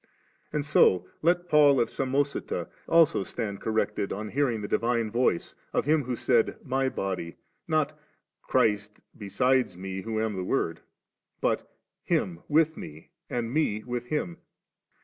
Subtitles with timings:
[0.51, 0.53] 36.
[0.55, 5.85] And so let Paul of Samosata also stand corrected on hearing the divine voice of
[5.85, 7.35] Him who said * My body,'
[7.67, 7.95] not'
[8.49, 10.79] Christ besides Me who am the Word,'
[11.39, 14.37] but * Him' with Me, and Me with Him.'